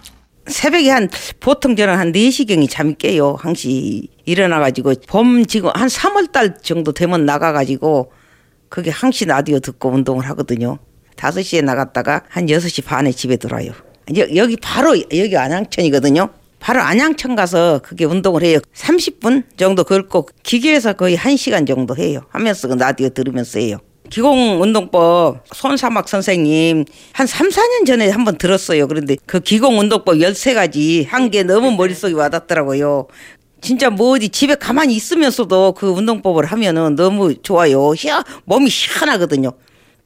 새벽에 0.46 0.90
한 0.90 1.08
보통 1.38 1.76
저는 1.76 1.96
한 1.96 2.12
4시경이 2.12 2.68
잠이 2.68 2.94
깨요. 2.98 3.36
항시 3.38 4.08
일어나 4.24 4.58
가지고 4.58 4.94
봄 5.06 5.44
지금 5.46 5.70
한 5.74 5.88
3월 5.88 6.32
달 6.32 6.56
정도 6.62 6.92
되면 6.92 7.24
나가 7.24 7.52
가지고 7.52 8.12
그게 8.68 8.90
항시 8.90 9.26
라디오 9.26 9.58
듣고 9.60 9.90
운동을 9.90 10.26
하거든요. 10.30 10.78
5시에 11.16 11.62
나갔다가 11.64 12.22
한 12.28 12.46
6시 12.46 12.84
반에 12.84 13.12
집에 13.12 13.36
들어와요. 13.36 13.72
여 14.34 14.46
기 14.46 14.56
바로 14.56 14.96
여기 14.98 15.36
안양천이거든요. 15.36 16.30
바로 16.58 16.80
안양천 16.82 17.36
가서 17.36 17.80
그게 17.82 18.04
운동을 18.04 18.42
해요. 18.42 18.58
30분 18.74 19.44
정도 19.56 19.84
걷고 19.84 20.28
기계에서 20.42 20.94
거의 20.94 21.16
1시간 21.16 21.66
정도 21.66 21.96
해요. 21.96 22.22
하면서 22.30 22.68
그 22.68 22.74
라디오 22.74 23.08
들으면서 23.10 23.60
해요. 23.60 23.78
기공운동법 24.10 25.44
손사막 25.54 26.08
선생님 26.08 26.84
한 27.12 27.26
3, 27.26 27.48
4년 27.48 27.86
전에 27.86 28.10
한번 28.10 28.36
들었어요. 28.36 28.86
그런데 28.88 29.16
그 29.26 29.40
기공운동법 29.40 30.16
13가지 30.16 31.06
한 31.06 31.30
게 31.30 31.42
너무 31.44 31.70
머릿속에 31.72 32.12
와닿더라고요. 32.14 33.06
진짜 33.60 33.88
뭐 33.90 34.16
어디 34.16 34.30
집에 34.30 34.54
가만히 34.56 34.94
있으면서도 34.94 35.72
그 35.72 35.86
운동법을 35.90 36.46
하면은 36.46 36.96
너무 36.96 37.34
좋아요. 37.42 37.92
몸이 38.46 38.68
희한하거든요. 38.68 39.52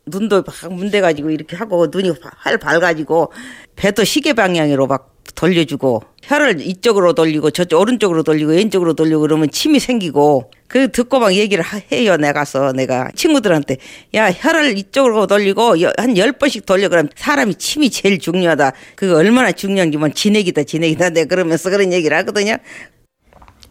눈도 0.07 0.43
막 0.43 0.73
문대가지고 0.73 1.31
이렇게 1.31 1.57
하고 1.57 1.87
눈이 1.91 2.13
활 2.37 2.59
밝아지고 2.59 3.33
배도 3.77 4.05
시계 4.05 4.33
방향으로 4.33 4.87
막 4.87 5.15
돌려주고 5.35 6.03
혀를 6.23 6.61
이쪽으로 6.61 7.15
돌리고 7.15 7.51
저쪽 7.51 7.81
오른쪽으로 7.81 8.23
돌리고 8.23 8.53
왼쪽으로 8.53 8.95
돌리고 8.95 9.21
그러면 9.23 9.51
침이 9.51 9.81
생기고 9.81 10.51
그 10.69 10.91
듣고 10.91 11.19
막 11.21 11.35
얘기를 11.35 11.65
해요 11.93 12.17
내가서. 12.17 12.73
내가 12.73 13.11
친구들한테. 13.15 13.77
야 14.15 14.31
혀를 14.31 14.77
이쪽으로 14.79 15.27
돌리고 15.27 15.77
한 15.97 16.17
열 16.17 16.33
번씩 16.33 16.67
돌려. 16.67 16.89
그러면 16.89 17.11
사람이 17.17 17.57
침이 17.57 17.91
제일 17.91 18.19
중요하다. 18.19 18.73
그거 18.97 19.17
얼마나 19.17 19.53
중요한지 19.53 19.97
뭐 19.99 20.09
진액이다 20.09 20.65
진액이다. 20.65 21.11
내가 21.11 21.29
그러면서 21.29 21.71
그런 21.71 21.93
얘기를 21.93 22.17
하거든요 22.19 22.57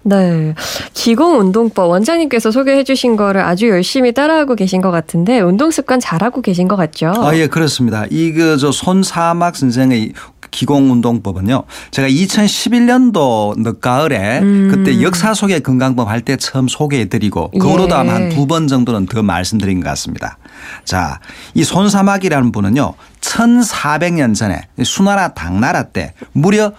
네. 0.04 0.54
기공 0.94 1.40
운동법 1.40 1.90
원장님께서 1.90 2.52
소개해 2.52 2.84
주신 2.84 3.16
거를 3.16 3.42
아주 3.42 3.70
열심히 3.70 4.12
따라하고 4.14 4.56
계신 4.56 4.82
것 4.82 4.92
같은데 4.92 5.40
운동 5.40 5.72
습관 5.72 6.00
잘하고 6.00 6.42
계신 6.42 6.68
것 6.68 6.76
같죠? 6.76 7.14
아, 7.18 7.36
예, 7.36 7.48
그렇습니다. 7.48 8.06
이그 8.10 8.58
저 8.58 8.72
손사막 8.72 9.56
선생의 9.56 10.14
기공 10.52 10.92
운동법은요. 10.92 11.64
제가 11.92 12.08
2011년도 12.08 13.60
늦가을에 13.60 14.40
음. 14.40 14.68
그때 14.72 15.02
역사 15.02 15.34
소개 15.34 15.60
건강법 15.60 16.08
할 16.10 16.22
때 16.24 16.38
처음 16.38 16.68
소개해 16.68 17.06
드리고 17.10 17.50
그거로도 17.52 17.96
예. 17.96 18.00
아마 18.00 18.14
한두 18.14 18.46
번 18.48 18.68
정도는 18.68 19.08
더 19.08 19.24
말씀드린 19.24 19.82
것 19.82 19.90
같습니다. 19.90 20.38
자, 20.86 21.20
이 21.54 21.64
손사막이라는 21.64 22.52
분은요. 22.52 22.94
1400년 23.20 24.36
전에 24.36 24.68
수나라 24.84 25.34
당나라 25.34 25.84
때 25.84 26.14
무려 26.32 26.72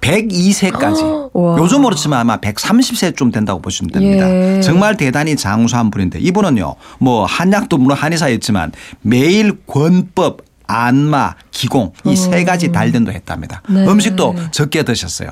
102세까지. 0.00 1.30
요즘으로 1.60 1.94
치면 1.94 2.18
아마 2.18 2.36
130세쯤 2.38 3.32
된다고 3.32 3.60
보시면 3.60 3.90
됩니다. 3.90 4.28
예. 4.30 4.60
정말 4.60 4.96
대단히 4.96 5.36
장수한 5.36 5.90
분인데 5.90 6.18
이분은요. 6.20 6.74
뭐 6.98 7.24
한약도 7.24 7.78
물론 7.78 7.96
한의사였지만 7.98 8.72
매일 9.02 9.58
권법, 9.66 10.42
안마, 10.66 11.34
기공 11.50 11.92
이 12.04 12.14
세 12.16 12.44
가지 12.44 12.70
단련도 12.72 13.12
했답니다. 13.12 13.62
네. 13.68 13.86
음식도 13.86 14.34
적게 14.50 14.82
드셨어요. 14.82 15.30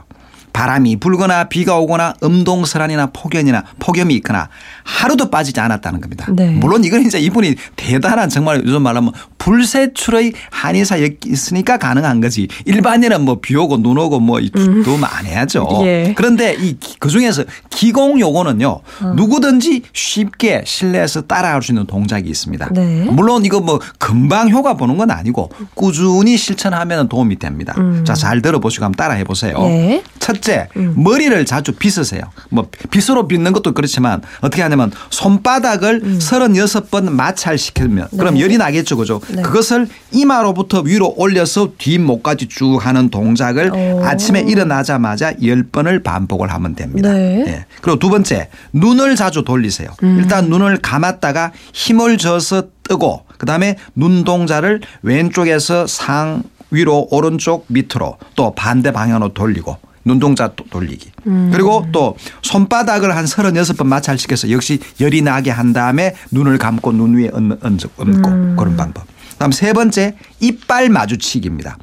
바람이 0.60 0.96
불거나 0.96 1.50
비가 1.50 1.76
오거나 1.76 2.14
음동설한이나 2.24 3.10
폭염이나 3.12 3.62
폭염이 3.78 4.14
있거나 4.14 4.48
하루도 4.84 5.28
빠지지 5.30 5.60
않았다는 5.60 6.00
겁니다. 6.00 6.28
네. 6.34 6.48
물론 6.52 6.82
이건 6.82 7.02
이제 7.04 7.18
이분이 7.20 7.56
대단한 7.76 8.30
정말 8.30 8.62
요즘 8.64 8.80
말하면 8.80 9.12
불세출의 9.36 10.32
한의사였으니까 10.50 11.76
가능한 11.76 12.22
거지. 12.22 12.48
일반인은 12.64 13.20
뭐 13.26 13.36
비 13.42 13.54
오고 13.54 13.82
눈 13.82 13.98
오고 13.98 14.18
뭐 14.20 14.40
도움 14.82 15.04
안 15.04 15.26
해야죠. 15.26 15.68
예. 15.82 16.14
그런데 16.16 16.56
이 16.58 16.76
그 16.98 17.10
중에서 17.10 17.44
기공 17.68 18.18
요거는요 18.18 18.66
어. 18.68 19.12
누구든지 19.16 19.82
쉽게 19.92 20.62
실내에서 20.64 21.22
따라할 21.22 21.62
수 21.62 21.72
있는 21.72 21.86
동작이 21.86 22.28
있습니다. 22.30 22.70
네. 22.72 23.04
물론 23.10 23.44
이거 23.44 23.60
뭐 23.60 23.78
금방 23.98 24.48
효과 24.48 24.74
보는 24.74 24.96
건 24.96 25.10
아니고 25.10 25.50
꾸준히 25.74 26.38
실천하면 26.38 27.08
도움이 27.08 27.38
됩니다. 27.38 27.74
음. 27.76 28.04
자, 28.06 28.14
잘 28.14 28.40
들어보시고 28.40 28.84
한번 28.86 28.96
따라해 28.96 29.24
보세요. 29.24 29.58
네. 29.58 30.02
첫 30.18 30.40
째, 30.46 30.68
음. 30.76 30.94
머리를 30.96 31.44
자주 31.44 31.72
빗으세요. 31.72 32.22
뭐 32.50 32.68
빗으로 32.92 33.26
빗는 33.26 33.52
것도 33.52 33.72
그렇지만 33.72 34.22
어떻게 34.42 34.62
하냐면 34.62 34.92
손바닥을 35.10 36.02
음. 36.04 36.18
36번 36.20 37.10
마찰시키면 37.10 38.10
그럼 38.16 38.34
네. 38.34 38.42
열이 38.42 38.56
나겠죠. 38.56 38.96
그죠? 38.96 39.20
네. 39.28 39.42
그것을 39.42 39.88
이마로부터 40.12 40.82
위로 40.82 41.12
올려서 41.16 41.72
뒷목까지 41.78 42.46
쭉 42.46 42.78
하는 42.78 43.10
동작을 43.10 43.72
오. 43.74 44.04
아침에 44.04 44.42
일어나자마자 44.42 45.32
10번을 45.32 46.04
반복을 46.04 46.52
하면 46.52 46.76
됩니다. 46.76 47.12
네. 47.12 47.42
네. 47.44 47.66
그리고 47.80 47.98
두 47.98 48.08
번째, 48.08 48.48
눈을 48.72 49.16
자주 49.16 49.42
돌리세요. 49.42 49.88
음. 50.04 50.18
일단 50.20 50.48
눈을 50.48 50.76
감았다가 50.76 51.50
힘을 51.72 52.18
줘서 52.18 52.68
뜨고 52.84 53.24
그다음에 53.38 53.78
눈동자를 53.96 54.80
왼쪽에서 55.02 55.88
상 55.88 56.44
위로 56.70 57.08
오른쪽 57.10 57.64
밑으로 57.68 58.18
또 58.36 58.54
반대 58.54 58.92
방향으로 58.92 59.34
돌리고 59.34 59.76
눈동자 60.06 60.52
돌리기. 60.70 61.10
음. 61.26 61.50
그리고 61.52 61.86
또 61.92 62.16
손바닥을 62.42 63.14
한 63.14 63.24
36번 63.24 63.86
마찰시켜서 63.86 64.50
역시 64.50 64.78
열이 65.00 65.20
나게 65.20 65.50
한 65.50 65.72
다음에 65.72 66.14
눈을 66.30 66.58
감고 66.58 66.92
눈 66.92 67.16
위에 67.16 67.30
얹고 67.34 68.02
음. 68.02 68.56
그런 68.56 68.76
방법. 68.76 69.04
다음 69.36 69.52
세 69.52 69.72
번째 69.72 70.16
이빨 70.40 70.88
마주치기입니다. 70.88 71.76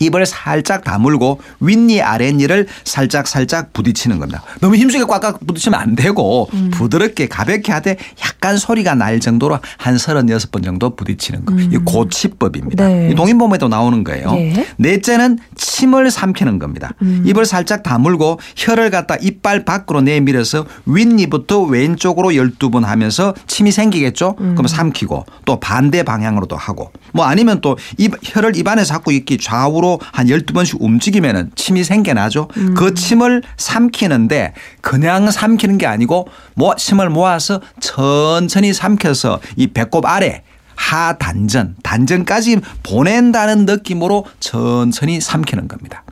입을 0.00 0.26
살짝 0.26 0.82
다물고 0.82 1.40
윗니 1.60 2.02
아랫니를 2.02 2.66
살짝 2.84 3.28
살짝 3.28 3.72
부딪히는 3.72 4.18
겁니다. 4.18 4.42
너무 4.60 4.74
힘주게 4.76 5.04
꽉꽉 5.04 5.46
부딪히면 5.46 5.78
안 5.78 5.94
되고 5.94 6.48
음. 6.54 6.70
부드럽게 6.72 7.28
가볍게 7.28 7.70
하되 7.72 7.96
약간 8.24 8.56
소리가 8.56 8.94
날 8.94 9.20
정도로 9.20 9.58
한 9.76 9.96
36번 9.96 10.64
정도 10.64 10.96
부딪히는 10.96 11.44
거. 11.44 11.54
음. 11.54 11.70
이 11.72 11.76
고치법입니다. 11.76 12.88
네. 12.88 13.10
이 13.10 13.14
동인범에도 13.14 13.68
나오는 13.68 14.02
거예요. 14.02 14.32
네. 14.32 14.66
넷째는 14.78 15.38
침을 15.56 16.10
삼키는 16.10 16.58
겁니다. 16.58 16.92
음. 17.02 17.22
입을 17.26 17.44
살짝 17.44 17.82
다물고 17.82 18.40
혀를 18.56 18.90
갖다 18.90 19.16
이빨 19.20 19.64
밖으로 19.64 20.00
내밀어서 20.00 20.64
윗니부터 20.86 21.62
왼쪽으로 21.62 22.30
12번 22.30 22.82
하면서 22.84 23.34
침이 23.46 23.70
생기겠죠? 23.70 24.36
음. 24.40 24.54
그럼 24.54 24.66
삼키고 24.66 25.26
또 25.44 25.60
반대 25.60 26.02
방향으로도 26.02 26.56
하고 26.56 26.90
뭐 27.12 27.26
아니면 27.26 27.60
또 27.60 27.76
입, 27.98 28.14
혀를 28.22 28.56
입안에 28.56 28.84
잡고 28.84 29.10
있기 29.10 29.36
좌우로 29.38 29.89
한 30.12 30.26
12번씩 30.26 30.76
움직이면은 30.80 31.50
침이 31.54 31.84
생겨나죠. 31.84 32.48
음. 32.56 32.74
그 32.74 32.94
침을 32.94 33.42
삼키는데 33.56 34.54
그냥 34.80 35.30
삼키는 35.30 35.78
게 35.78 35.86
아니고 35.86 36.28
뭐 36.54 36.74
침을 36.76 37.08
모아서 37.10 37.60
천천히 37.80 38.72
삼켜서 38.72 39.40
이 39.56 39.66
배꼽 39.68 40.06
아래 40.06 40.42
하 40.76 41.12
단전, 41.18 41.76
단전까지 41.82 42.60
보낸다는 42.82 43.66
느낌으로 43.66 44.24
천천히 44.40 45.20
삼키는 45.20 45.68
겁니다. 45.68 46.04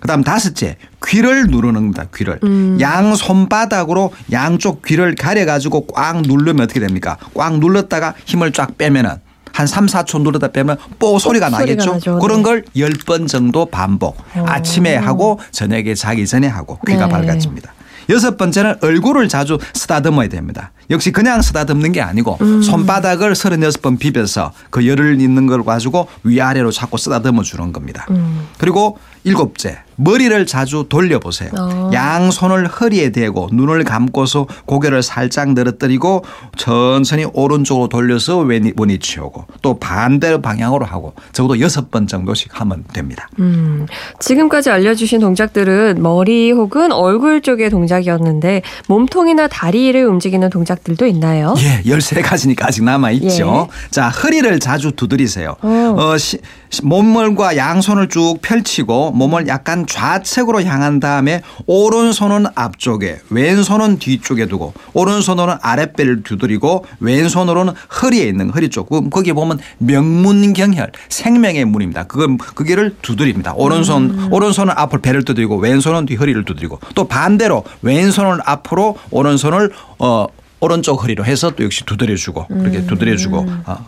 그다음 0.00 0.24
다섯째 0.24 0.76
귀를 1.06 1.46
누르는 1.46 1.74
겁니다. 1.74 2.06
귀를 2.14 2.40
음. 2.42 2.78
양 2.80 3.14
손바닥으로 3.14 4.12
양쪽 4.32 4.82
귀를 4.82 5.14
가려 5.14 5.44
가지고 5.44 5.86
꽉 5.86 6.22
누르면 6.22 6.64
어떻게 6.64 6.80
됩니까? 6.80 7.18
꽉 7.34 7.58
눌렀다가 7.58 8.14
힘을 8.24 8.50
쫙 8.52 8.76
빼면은 8.76 9.20
한 9.52 9.66
3, 9.66 9.86
4초 9.86 10.22
누르다 10.22 10.48
빼면 10.48 10.76
뽀 10.98 11.18
소리가 11.18 11.48
나겠죠. 11.50 11.98
소리가 12.00 12.18
그런 12.18 12.38
네. 12.38 12.42
걸 12.42 12.64
10번 12.76 13.28
정도 13.28 13.66
반복. 13.66 14.18
오. 14.36 14.46
아침에 14.46 14.96
하고 14.96 15.40
저녁에 15.50 15.94
자기 15.94 16.26
전에 16.26 16.46
하고 16.46 16.78
귀가 16.86 17.06
네. 17.06 17.12
밝아집니다. 17.12 17.72
여섯 18.08 18.36
번째는 18.36 18.76
얼굴을 18.80 19.28
자주 19.28 19.58
쓰다듬어야 19.74 20.28
됩니다. 20.28 20.72
역시 20.90 21.12
그냥 21.12 21.40
쓰다듬는 21.40 21.92
게 21.92 22.00
아니고 22.00 22.38
음. 22.40 22.62
손바닥을 22.62 23.32
36번 23.32 23.98
비벼서 23.98 24.52
그 24.70 24.86
열을 24.86 25.20
있는 25.20 25.46
걸 25.46 25.64
가지고 25.64 26.08
위아래로 26.24 26.72
자꾸 26.72 26.98
쓰다듬어 26.98 27.42
주는 27.42 27.72
겁니다. 27.72 28.06
음. 28.10 28.48
그리고 28.58 28.98
일곱째 29.24 29.78
머리를 29.96 30.46
자주 30.46 30.86
돌려보세요. 30.88 31.50
어. 31.58 31.90
양손을 31.92 32.66
허리에 32.66 33.10
대고 33.10 33.50
눈을 33.52 33.84
감고서 33.84 34.46
고개를 34.66 35.02
살짝 35.02 35.52
늘어뜨리고 35.52 36.24
천천히 36.56 37.26
오른쪽으로 37.32 37.88
돌려서 37.88 38.38
왼이 38.38 38.72
치우고 38.98 39.46
또 39.62 39.78
반대 39.78 40.40
방향으로 40.40 40.84
하고 40.84 41.14
적어도 41.32 41.60
여섯 41.60 41.90
번 41.90 42.06
정도씩 42.06 42.60
하면 42.60 42.84
됩니다. 42.92 43.28
음, 43.38 43.86
지금까지 44.18 44.70
알려주신 44.70 45.20
동작들은 45.20 46.02
머리 46.02 46.50
혹은 46.50 46.90
얼굴 46.90 47.42
쪽의 47.42 47.70
동작이었는데 47.70 48.62
몸통이나 48.88 49.48
다리를 49.48 50.04
움직이는 50.04 50.50
동작들도 50.50 51.06
있나요? 51.06 51.54
예, 51.58 51.82
13가지니까 51.82 52.64
아직 52.66 52.84
남아 52.84 53.10
있죠. 53.12 53.68
예. 53.70 53.90
자, 53.90 54.08
허리를 54.08 54.58
자주 54.58 54.92
두드리세요. 54.92 55.56
어. 55.60 55.94
어 55.96 56.18
시, 56.18 56.38
몸물과 56.82 57.56
양손을 57.56 58.08
쭉 58.08 58.38
펼치고 58.40 59.11
몸을 59.12 59.46
약간 59.48 59.86
좌측으로 59.86 60.62
향한 60.62 61.00
다음에 61.00 61.42
오른손은 61.66 62.46
앞쪽에 62.54 63.20
왼손은 63.30 63.98
뒤쪽에 63.98 64.46
두고 64.46 64.74
오른손으로는 64.92 65.56
아랫배를 65.60 66.22
두드리고 66.22 66.86
왼손으로는 67.00 67.74
허리에 68.02 68.24
있는 68.24 68.50
허리 68.50 68.68
쪽 68.68 68.88
거기 69.10 69.32
보면 69.32 69.58
명문경혈 69.78 70.92
생명의 71.08 71.64
문입니다. 71.64 72.04
그걸 72.04 72.36
그게를 72.38 72.96
두드립니다. 73.02 73.52
오른손 73.54 74.10
음. 74.10 74.32
오른손은 74.32 74.74
앞을 74.76 75.00
배를 75.00 75.24
두드리고 75.24 75.56
왼손은 75.56 76.06
뒤 76.06 76.16
허리를 76.16 76.44
두드리고 76.44 76.80
또 76.94 77.06
반대로 77.08 77.64
왼손을 77.82 78.40
앞으로 78.44 78.96
오른손을 79.10 79.70
어 79.98 80.26
오른쪽 80.60 81.02
허리로 81.02 81.24
해서 81.24 81.50
또 81.50 81.64
역시 81.64 81.84
두드려주고 81.84 82.46
그렇게 82.46 82.86
두드려주고 82.86 83.40
음. 83.40 83.62
어, 83.66 83.84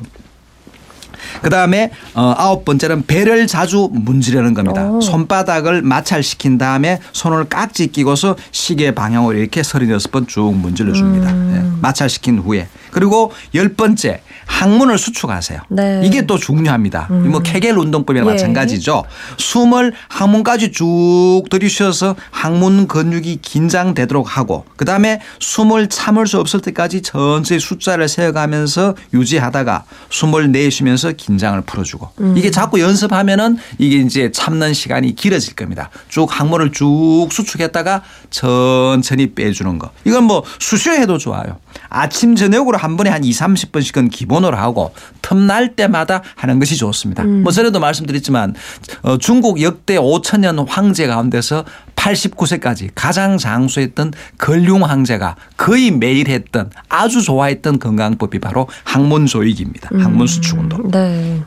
그 1.42 1.50
다음에 1.50 1.90
어, 2.14 2.34
아홉 2.36 2.64
번째는 2.64 3.06
배를 3.06 3.46
자주 3.46 3.88
문지르는 3.92 4.54
겁니다. 4.54 4.88
오. 4.90 5.00
손바닥을 5.00 5.82
마찰시킨 5.82 6.58
다음에 6.58 7.00
손을 7.12 7.44
깍지 7.48 7.88
끼고서 7.88 8.36
시계 8.52 8.94
방향으로 8.94 9.38
이렇게 9.38 9.62
36번 9.62 10.28
쭉 10.28 10.54
문질러 10.54 10.92
줍니다. 10.92 11.30
음. 11.32 11.50
네. 11.52 11.78
마찰시킨 11.80 12.38
후에 12.38 12.68
그리고 12.94 13.32
열 13.54 13.74
번째 13.74 14.22
항문을 14.46 14.98
수축하세요. 14.98 15.60
네. 15.68 16.00
이게 16.04 16.26
또 16.26 16.38
중요합니다. 16.38 17.08
음. 17.10 17.32
뭐 17.32 17.40
케겔 17.40 17.76
운동법이랑 17.76 18.26
예. 18.28 18.32
마찬가지죠. 18.32 19.02
숨을 19.36 19.92
항문까지 20.08 20.70
쭉 20.70 21.42
들이쉬어서 21.50 22.14
항문 22.30 22.86
근육이 22.86 23.40
긴장되도록 23.42 24.38
하고 24.38 24.64
그다음에 24.76 25.20
숨을 25.40 25.88
참을 25.88 26.28
수 26.28 26.38
없을 26.38 26.60
때까지 26.60 27.02
천천히 27.02 27.58
숫자를 27.58 28.08
세어가면서 28.08 28.94
유지하다가 29.12 29.84
숨을 30.10 30.52
내쉬면서 30.52 31.12
긴장을 31.12 31.60
풀어주고 31.62 32.10
음. 32.20 32.34
이게 32.36 32.52
자꾸 32.52 32.80
연습하면은 32.80 33.56
이게 33.78 33.96
이제 33.96 34.30
참는 34.30 34.72
시간이 34.72 35.16
길어질 35.16 35.56
겁니다. 35.56 35.90
쭉 36.08 36.28
항문을 36.30 36.70
쭉 36.70 37.28
수축했다가 37.32 38.02
천천히 38.30 39.34
빼주는 39.34 39.78
거. 39.80 39.90
이건 40.04 40.24
뭐 40.24 40.44
수시해도 40.60 41.18
좋아요. 41.18 41.58
아침 41.88 42.36
저녁으로 42.36 42.78
한 42.84 42.96
번에 42.96 43.10
한 43.10 43.24
2, 43.24 43.30
30분씩은 43.30 44.10
기본으로 44.10 44.56
하고 44.56 44.92
틈날 45.22 45.74
때마다 45.74 46.22
하는 46.36 46.58
것이 46.58 46.76
좋습니다. 46.76 47.24
뭐 47.24 47.50
전에도 47.50 47.80
말씀드렸지만 47.80 48.54
어, 49.02 49.18
중국 49.18 49.62
역대 49.62 49.96
5천 49.96 50.40
년 50.40 50.58
황제 50.68 51.06
가운데서 51.06 51.64
89세까지 51.96 52.90
가장 52.94 53.38
장수했던 53.38 54.12
근룡 54.36 54.84
황제가 54.84 55.36
거의 55.56 55.90
매일 55.90 56.28
했던 56.28 56.70
아주 56.88 57.22
좋아했던 57.22 57.78
건강법이 57.78 58.38
바로 58.38 58.68
항문 58.84 59.26
조이기입니다. 59.26 59.88
항문 59.92 60.26
수축 60.26 60.58
운동. 60.58 60.90
네. 60.90 61.40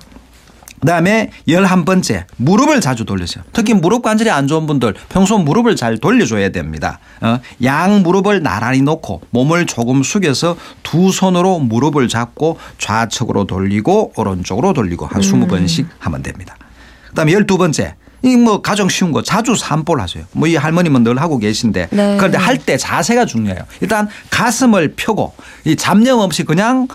그다음에 0.79 1.31
열한 1.48 1.86
번째 1.86 2.25
무릎을 2.38 2.81
자주 2.81 3.03
돌리세요. 3.05 3.43
특히 3.51 3.74
무릎 3.74 4.03
관절이 4.03 4.29
안 4.29 4.48
좋은 4.48 4.67
분들 4.67 4.93
평소 5.10 5.38
무릎을 5.38 5.75
잘 5.75 5.98
돌려줘야 5.98 6.50
됩니다. 6.50 7.00
어, 7.22 7.39
양 7.63 8.03
무릎을 8.03 8.43
나란히 8.43 8.81
놓고 8.81 9.22
몸을 9.31 9.65
조금 9.65 10.03
숙여서 10.03 10.55
두 10.84 11.12
손으로 11.12 11.60
무릎을 11.60 12.07
잡고 12.07 12.60
좌측으로 12.77 13.46
돌리고 13.46 14.13
오른쪽으로 14.15 14.74
돌리고 14.74 15.07
한 15.07 15.22
스무 15.22 15.48
번씩 15.48 15.88
하면 16.00 16.22
됩니다. 16.22 16.55
그다음에 17.10 17.34
열두 17.34 17.57
번째 17.57 17.96
이뭐 18.24 18.62
가장 18.62 18.89
쉬운 18.89 19.12
거 19.12 19.22
자주 19.22 19.55
산볼 19.55 20.01
하세요. 20.01 20.25
뭐 20.31 20.48
이 20.48 20.55
할머님은 20.55 21.03
늘 21.03 21.19
하고 21.22 21.38
계신데 21.38 21.88
네. 21.91 22.17
그런데 22.17 22.38
할 22.38 22.57
때 22.57 22.75
자세가 22.77 23.25
중요해요. 23.25 23.62
일단 23.81 24.07
가슴을 24.29 24.93
펴고 24.96 25.34
이 25.65 25.75
잡념 25.75 26.19
없이 26.19 26.43
그냥 26.43 26.88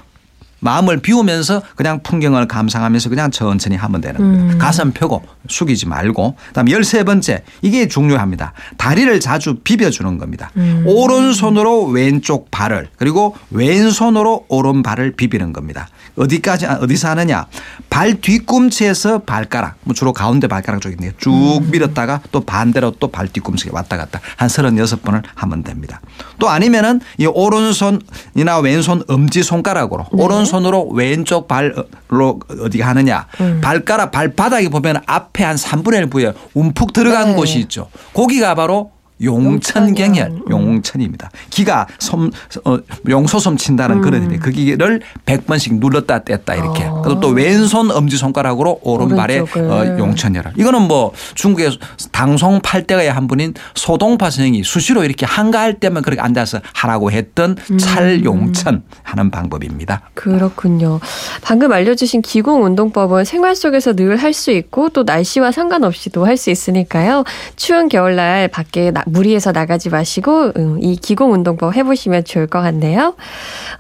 마음을 0.62 0.99
비우면서 0.99 1.61
그냥 1.75 2.02
풍경을 2.04 2.47
감상하면서 2.47 3.09
그냥 3.09 3.31
천천히 3.33 3.76
하면 3.76 4.00
되는 4.00 4.19
겁니다. 4.21 4.64
가슴 4.64 4.92
펴고 4.92 5.23
숙이지 5.49 5.87
말고 5.88 6.37
그다음에 6.49 6.71
열세 6.71 7.02
번째 7.02 7.42
이게 7.62 7.88
중요합니다. 7.88 8.52
다리를 8.76 9.19
자주 9.21 9.57
비벼주는 9.57 10.19
겁니다. 10.19 10.50
오른손으로 10.87 11.87
왼쪽 11.87 12.50
발을 12.50 12.88
그리고 12.97 13.37
왼손으로 13.50 14.47
오른 14.49 14.83
발을 14.83 15.12
비비는 15.16 15.52
겁니다. 15.52 15.88
어디까지 16.16 16.66
어디서 16.66 17.09
하느냐 17.11 17.47
발 17.90 18.21
뒤꿈치에서 18.21 19.21
발가락 19.21 19.76
뭐 19.83 19.95
주로 19.95 20.12
가운데 20.12 20.47
발가락 20.47 20.81
쪽인데 20.81 21.12
쭉 21.19 21.61
밀었다가 21.71 22.21
또 22.31 22.40
반대로 22.40 22.92
또 22.92 23.12
발 23.12 23.28
뒤꿈치에 23.28 23.71
왔다 23.75 23.97
갔다 23.99 24.21
한 24.37 24.49
36번을 24.49 25.23
하면 25.35 25.62
됩니다. 25.64 26.00
또 26.38 26.49
아니면은 26.49 27.00
이 27.19 27.26
오른손이나 27.26 28.59
왼손 28.62 29.02
엄지 29.09 29.42
손가락으로 29.42 30.07
오른손 30.12 30.51
으로 30.64 30.88
왼쪽 30.90 31.49
발로 31.49 32.40
어디 32.61 32.80
하느냐 32.80 33.26
발가락 33.61 34.12
발바닥에 34.12 34.68
보면 34.68 35.02
앞에 35.06 35.44
한 35.44 35.56
3분의 35.56 35.94
1 35.99 36.11
부에 36.11 36.32
움푹 36.54 36.92
들어간 36.92 37.30
네. 37.30 37.35
곳이 37.35 37.59
있죠. 37.61 37.88
거기가 38.14 38.54
바로 38.54 38.91
용천경혈. 39.22 40.42
용천입니다. 40.50 41.30
기가 41.50 41.86
섬, 41.98 42.30
어, 42.64 42.78
용소섬 43.08 43.56
친다는 43.56 44.00
그런 44.00 44.22
의미. 44.22 44.38
그 44.38 44.50
기를 44.50 45.00
100번씩 45.26 45.78
눌렀다 45.78 46.20
뗐다 46.20 46.56
이렇게. 46.58 46.84
어. 46.84 47.02
그리고 47.04 47.20
또 47.20 47.28
왼손 47.28 47.90
엄지손가락으로 47.90 48.80
오른발에. 48.82 49.38
어, 49.40 49.96
용천혈을. 49.98 50.52
이거는 50.56 50.82
뭐 50.82 51.12
중국의 51.34 51.78
당송 52.12 52.60
팔 52.62 52.86
대가의 52.86 53.12
한 53.12 53.26
분인 53.28 53.54
소동파 53.74 54.30
선생이 54.30 54.64
수시로 54.64 55.04
이렇게 55.04 55.26
한가할 55.26 55.78
때만 55.80 56.02
그렇게 56.02 56.20
앉아서 56.20 56.60
하라고 56.74 57.10
했던 57.10 57.56
음. 57.70 57.78
찰용천 57.78 58.82
하는 59.02 59.30
방법입니다. 59.30 60.02
그렇군요. 60.14 61.00
방금 61.42 61.72
알려주신 61.72 62.22
기공 62.22 62.64
운동법은 62.64 63.24
생활 63.24 63.54
속에서 63.56 63.94
늘 63.94 64.12
할 64.22 64.32
수 64.35 64.50
있고 64.50 64.88
또 64.90 65.02
날씨와 65.04 65.52
상관없이도 65.52 66.24
할 66.26 66.37
수 66.37 66.50
있으니까요. 66.50 67.24
추운 67.56 67.88
겨울날 67.88 68.48
밖에 68.48 68.90
나- 68.90 69.02
무리해서 69.12 69.53
나가지 69.53 69.90
마시고 69.90 70.53
음, 70.57 70.79
이 70.81 70.96
기공 70.96 71.33
운동법 71.33 71.77
해보시면 71.77 72.25
좋을 72.25 72.46
것 72.46 72.61
같네요. 72.62 73.14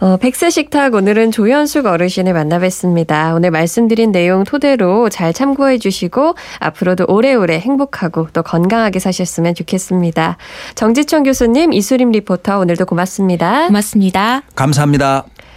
어, 0.00 0.16
백세 0.18 0.50
식탁 0.50 0.94
오늘은 0.94 1.30
조현숙 1.30 1.86
어르신을 1.86 2.32
만나뵀습니다. 2.34 3.34
오늘 3.34 3.50
말씀드린 3.50 4.12
내용 4.12 4.44
토대로 4.44 5.08
잘 5.08 5.32
참고해 5.32 5.78
주시고 5.78 6.34
앞으로도 6.60 7.06
오래오래 7.08 7.58
행복하고 7.58 8.28
또 8.32 8.42
건강하게 8.42 8.98
사셨으면 8.98 9.54
좋겠습니다. 9.54 10.36
정지천 10.74 11.22
교수님, 11.24 11.72
이수림 11.72 12.12
리포터 12.12 12.58
오늘도 12.58 12.86
고맙습니다. 12.86 13.66
고맙습니다. 13.66 14.42
감사합니다. 14.54 15.24